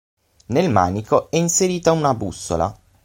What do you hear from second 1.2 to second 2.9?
è inserita una bussola.